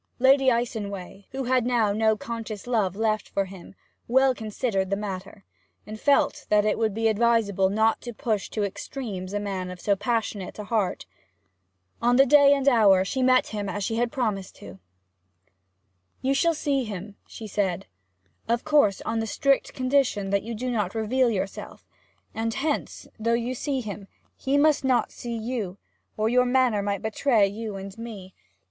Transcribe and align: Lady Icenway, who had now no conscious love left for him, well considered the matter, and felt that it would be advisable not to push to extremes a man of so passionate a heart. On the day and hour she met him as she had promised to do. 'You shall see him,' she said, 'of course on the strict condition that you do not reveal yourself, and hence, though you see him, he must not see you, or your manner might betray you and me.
Lady 0.17 0.49
Icenway, 0.49 1.27
who 1.31 1.43
had 1.43 1.63
now 1.63 1.93
no 1.93 2.17
conscious 2.17 2.65
love 2.65 2.95
left 2.95 3.29
for 3.29 3.45
him, 3.45 3.75
well 4.07 4.33
considered 4.33 4.89
the 4.89 4.95
matter, 4.95 5.45
and 5.85 5.99
felt 5.99 6.47
that 6.49 6.65
it 6.65 6.79
would 6.79 6.95
be 6.95 7.07
advisable 7.07 7.69
not 7.69 8.01
to 8.01 8.11
push 8.11 8.49
to 8.49 8.63
extremes 8.63 9.31
a 9.31 9.39
man 9.39 9.69
of 9.69 9.79
so 9.79 9.95
passionate 9.95 10.57
a 10.57 10.63
heart. 10.63 11.05
On 12.01 12.15
the 12.15 12.25
day 12.25 12.51
and 12.55 12.67
hour 12.67 13.05
she 13.05 13.21
met 13.21 13.49
him 13.49 13.69
as 13.69 13.83
she 13.83 13.97
had 13.97 14.11
promised 14.11 14.55
to 14.55 14.65
do. 14.73 14.79
'You 16.23 16.33
shall 16.33 16.55
see 16.55 16.83
him,' 16.83 17.15
she 17.27 17.45
said, 17.45 17.85
'of 18.49 18.63
course 18.63 19.01
on 19.01 19.19
the 19.19 19.27
strict 19.27 19.71
condition 19.75 20.31
that 20.31 20.41
you 20.41 20.55
do 20.55 20.71
not 20.71 20.95
reveal 20.95 21.29
yourself, 21.29 21.87
and 22.33 22.55
hence, 22.55 23.07
though 23.19 23.33
you 23.35 23.53
see 23.53 23.81
him, 23.81 24.07
he 24.35 24.57
must 24.57 24.83
not 24.83 25.11
see 25.11 25.37
you, 25.37 25.77
or 26.17 26.27
your 26.27 26.45
manner 26.45 26.81
might 26.81 27.03
betray 27.03 27.45
you 27.45 27.75
and 27.75 27.95
me. 27.99 28.33